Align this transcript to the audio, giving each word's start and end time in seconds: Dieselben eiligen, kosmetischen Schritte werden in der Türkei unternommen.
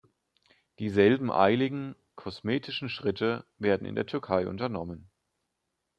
Dieselben 0.79 1.29
eiligen, 1.31 1.95
kosmetischen 2.15 2.89
Schritte 2.89 3.45
werden 3.59 3.85
in 3.85 3.93
der 3.93 4.07
Türkei 4.07 4.47
unternommen. 4.47 5.11